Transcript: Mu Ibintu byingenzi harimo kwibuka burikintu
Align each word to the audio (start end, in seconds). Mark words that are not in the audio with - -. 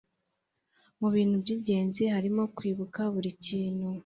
Mu 0.99 1.07
Ibintu 1.11 1.35
byingenzi 1.43 2.01
harimo 2.13 2.43
kwibuka 2.55 2.99
burikintu 3.13 3.87